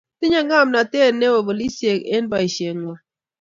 Tinyei 0.19 0.45
ng'omnotet 0.45 1.13
neoo 1.19 1.39
polisiek 1.47 1.99
eng' 2.15 2.29
boisheng'wang'. 2.31 3.01